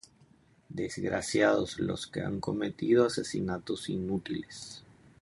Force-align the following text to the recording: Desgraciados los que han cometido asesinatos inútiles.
Desgraciados 0.69 1.77
los 1.79 2.07
que 2.07 2.21
han 2.21 2.39
cometido 2.39 3.05
asesinatos 3.05 3.87
inútiles. 3.87 4.83